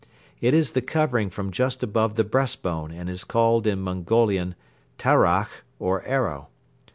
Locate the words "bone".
2.63-2.89